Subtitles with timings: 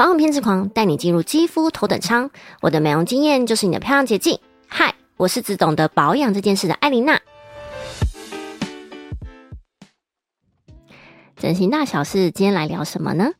[0.00, 2.30] 保养偏执狂带你进入肌肤头等舱，
[2.62, 4.38] 我的美容经验就是你的漂亮捷径。
[4.66, 7.20] 嗨，我是只懂得保养这件事的艾琳娜。
[11.36, 13.30] 整形大小事，今天来聊什么呢？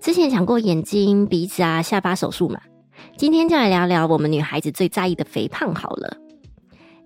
[0.00, 2.60] 之前讲过眼睛、鼻子啊、下巴手术嘛，
[3.16, 6.16] 今天就来聊聊我们女孩子最在意的肥胖好了。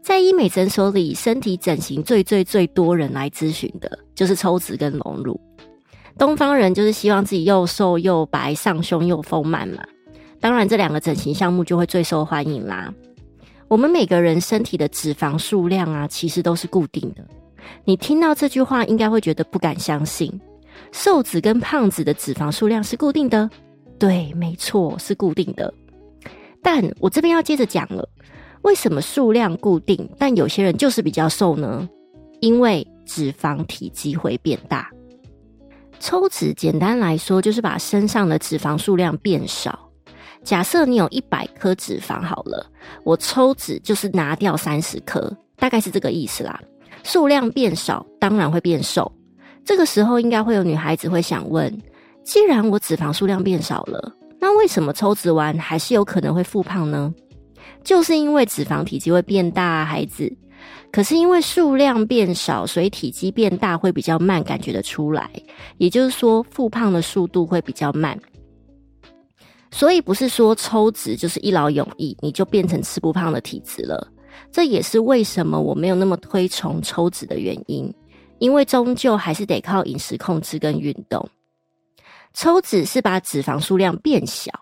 [0.03, 5.39] 在医美诊所里，身体整形最最最多人来咨询的就是抽脂跟隆乳。
[6.17, 9.83] 东方人就是希望自己又瘦又白，上胸又丰满嘛。
[10.41, 12.93] 当然，这两个整形项目就会最受欢迎啦。
[13.67, 17.25] 我们每个人身体的脂肪数量啊，其实都是固定的。
[17.85, 20.41] 你听到这句话，应该会觉得不敢相信。
[20.93, 23.49] 瘦子跟胖子的脂肪数量是固定的，
[23.99, 25.73] 对，没错，是固定的。
[26.63, 28.09] 但我这边要接着讲了，
[28.63, 31.89] 为什么数量固定，但有些人就是比较瘦呢？
[32.41, 34.91] 因为脂肪体积会变大。
[36.05, 39.89] 抽脂简单来说，就是把身上的脂肪数量变少。
[40.43, 42.67] 假设你有一百颗脂肪好了，
[43.05, 46.61] 我抽脂就是拿掉三十颗，大概是这个意思啦。
[47.05, 49.11] 数量变少，当然会变瘦。
[49.65, 51.75] 这个时候应该会有女孩子会想问：
[52.23, 57.15] 既然我脂肪数量变少了，那为什么抽脂完还是有可能会复胖呢？
[57.83, 60.31] 就是因为脂肪体积会变大，孩子。
[60.93, 65.31] 可是因为数量变少，所以体积变大会比较慢，感觉得出来。
[65.79, 68.19] 也就是说，复胖的速度会比较慢。
[69.71, 74.07] 所以不是说抽脂就是一劳永逸，你就变成吃不胖的体质了。
[74.53, 77.93] 这也是为什么我没有那么推崇抽脂的原因，
[78.39, 81.29] 因为终究还是得靠饮食控制跟运动。
[82.33, 84.53] 抽脂是把脂肪数量变小，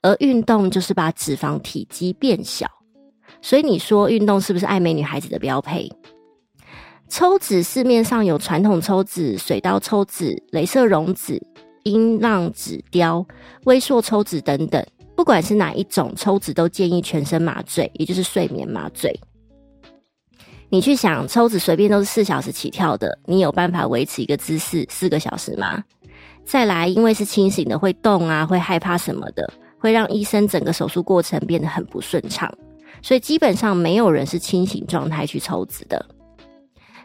[0.00, 2.66] 而运动就是把脂肪体积变小。
[3.40, 5.90] 所以你说运动是不是爱美女孩子的标配？
[7.08, 11.40] 抽脂市面上有传统抽脂、水刀抽脂、镭射溶脂、
[11.84, 13.24] 音浪脂雕、
[13.64, 14.84] 微缩抽脂等等。
[15.16, 19.18] 不管是哪一种抽脂，都建议全身麻醉，也就是睡眠麻醉。
[20.68, 25.82] 你去想，抽脂随便都是四小时起跳的，你有办法维持一个姿势四个小时吗？
[26.44, 32.52] 再来，因为是清醒的，会动啊，会害怕什么的，会让医生整个手术过程变得很不顺畅。
[33.02, 36.04] 所以基本上没有人是清醒状态去抽脂的。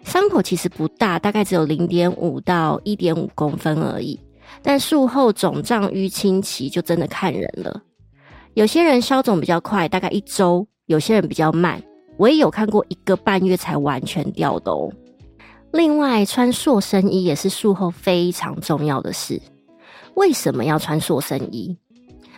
[0.04, 4.20] 伤口其实不大，大概只有零点五到一点五公分而已。
[4.62, 7.82] 但术后肿胀淤青期就真的看人了。
[8.54, 11.82] 有些人消肿比较快，大概一周；有些人比较慢，
[12.18, 14.92] 我也有看过一个半月才完全掉的哦。
[15.72, 19.42] 另外，穿塑身衣也是术后非常重要的事。
[20.16, 21.76] 为什么要穿塑身衣？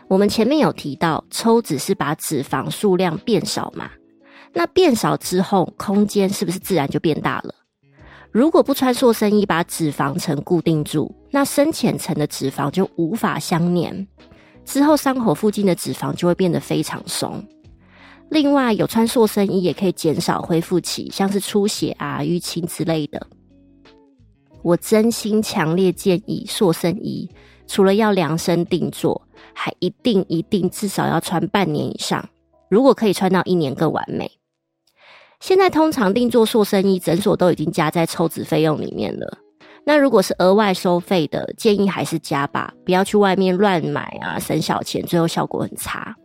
[0.07, 3.89] 我们前面有提到，抽脂是把脂肪数量变少嘛？
[4.53, 7.53] 那变少之后，空间是不是自然就变大了？
[8.31, 14.05] 如果不穿塑身衣把脂肪层固定住，那深浅层的脂肪就无法相粘，
[14.63, 17.43] 之后伤口附近的脂肪就会变得非常松。
[18.29, 23.25] 另外，有穿塑身衣也可以减少恢复期，像是出血啊、淤青之类的。
[24.61, 27.27] 我真心强烈建议塑身衣。
[27.67, 29.19] 除了要量身定做，
[29.55, 32.23] 还一定一定至少要穿半年以上。
[32.69, 34.29] 如果可以穿到一年更完美。
[35.39, 39.37] 现在通常定做塑身衣，诊所都已经加在抽脂费用里面了。
[39.85, 46.15] 那如果是额外收费的，建议还是加吧，不要去外面乱买啊，省小钱，最后效果很差。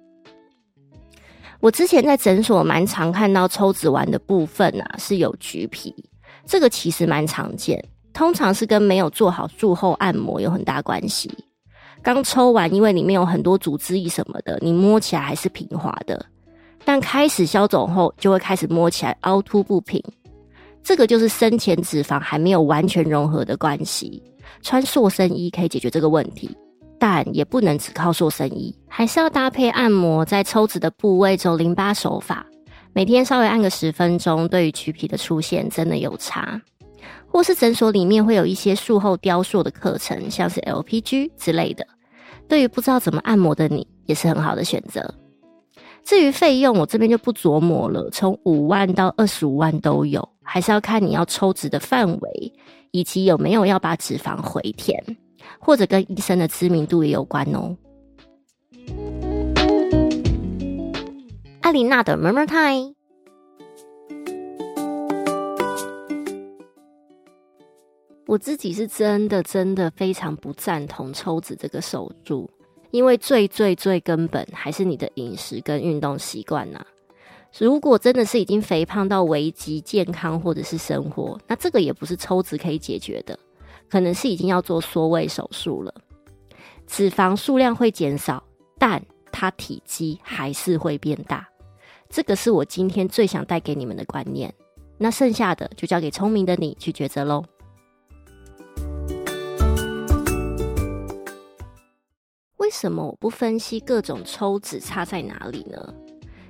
[1.60, 5.94] 我之前在诊所蛮常看到抽脂完的部分啊，是有橘皮，
[6.46, 7.84] 这个其实蛮常见。
[8.14, 11.30] 通常是跟没有做好术后按摩有很大关系。
[12.02, 16.24] 刚抽完，因为里面有很多组织液什么的，你摸起来还是平滑的。
[16.84, 20.02] 但开始消肿后，就会开始摸起来凹凸不平。
[20.82, 24.22] 这个就是生前脂肪还没有完全融合的关系。
[24.62, 26.56] 穿塑身衣可以解决这个问题，
[26.98, 32.44] 但也不能只靠塑身衣，还是要搭配按摩，在抽脂的部位走淋巴手法，
[32.94, 36.60] 每天稍微按个十分钟，对于橘皮的出现真的有差。
[37.32, 41.86] 或是诊所里面会有一些术后雕塑的课程，像是 LPG 之类的，
[42.48, 45.14] 对于不知道怎么按摩的你，也是很好的选择。
[46.02, 52.52] 至于费用，我这边就不琢磨了，从五万到二十五万都有，还是要看你要抽脂的范围，
[52.90, 54.98] 以及有没有要把脂肪回填，
[55.60, 57.76] 或者跟医生的知名度也有关哦。
[61.60, 62.99] 艾琳娜的 Murmur Time。
[68.30, 72.48] 我自己是真的真的非常不赞同抽脂这个手术，
[72.92, 76.80] 因为最最最根本还是你的饮食跟运动习惯呐。
[77.58, 83.36] 如果真的是已经肥胖到危及健康或者是生活，那这个也不是抽脂可以解决的，
[83.88, 85.92] 可能是已经要做缩胃手术了。
[86.86, 88.40] 脂肪数量会减少，
[88.78, 91.44] 但它体积还是会变大。
[92.08, 94.54] 这个是我今天最想带给你们的观念。
[94.98, 97.42] 那剩下的就交给聪明的你去抉择喽。
[102.70, 105.92] 为什么我不分析各种抽脂差在哪里呢？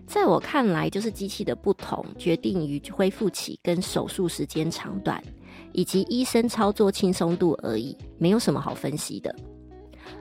[0.06, 5.24] 在我看来，就是机器的不同决定于恢复期跟手术时间长短，
[5.72, 9.34] 以及医生操作轻松度而已，没有什么好分析的。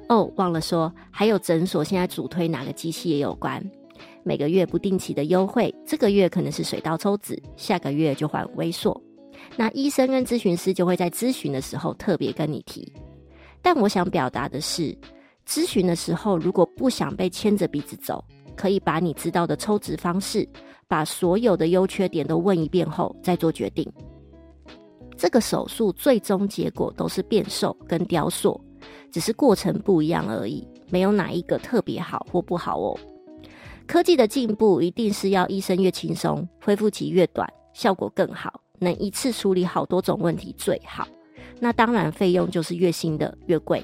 [0.08, 3.62] 哦，忘了说，还有诊所现在主推哪个机器也有关。
[4.24, 9.04] 每个月不定期的优惠，这个月可能是水稻抽脂，下个月就换微缩。
[9.58, 12.90] 那医生跟咨询师就会在咨询的时候特别跟你提。
[13.62, 14.98] 但我想表达的是，
[15.50, 18.24] 咨询的时候如果不想被牵着鼻子走，
[18.56, 20.48] 可以把你知道的抽脂方式，
[20.88, 23.92] 把所有的优缺点都问一遍后再做决定。
[25.18, 28.62] 这个手术最终结果都是变瘦跟雕塑，
[29.12, 32.96] 只是过程不一样而已，没有哪一个特别好或不好哦。
[33.88, 41.08] 科技的进步一定是要医生越轻松，恢复期越短，效果更好，能一次处理好多种问题最好。
[41.60, 43.84] 那当然费用就是越新的越贵。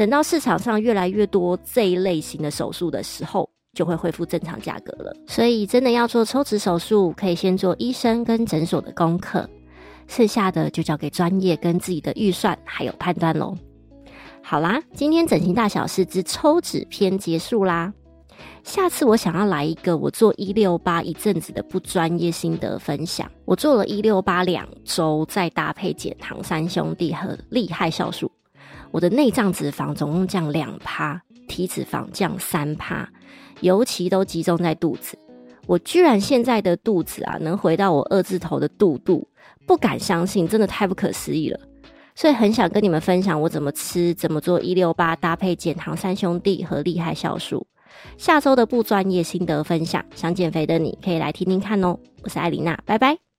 [0.00, 5.14] 等到市场上越来越多这一类型的手术的时候，就会恢复正常价格了。
[5.26, 9.46] 所以真的要做抽脂手术，可以先做医生跟诊所的功课，
[10.08, 13.54] 剩下的就交给专业跟自己的预算还有判断喽。
[14.42, 17.92] 好啦，今天整形大小事之抽脂篇结束啦。
[18.64, 23.30] 下次我想要来一个我做一六八一阵子的不专业心得分享。
[23.44, 28.32] 我做了一六八两周，再搭配减糖三兄弟和厉害酵素，
[28.90, 33.08] 我的内脏脂肪总共降两趴，体脂肪降三趴，
[33.60, 35.16] 尤其都集中在肚子。
[35.66, 39.28] 我居然现在的肚子啊，能回到我二字头的肚肚，
[39.66, 41.60] 不敢相信，真的太不可思议了。
[42.16, 47.66] 所以很想跟你们分享我怎么吃，怎么做一六八搭配减糖三兄弟和厉害酵素。
[48.18, 51.96] 下周的不专业心得分享，想减肥的你可以来听听看哦。
[52.22, 53.29] 我是艾琳娜，拜拜。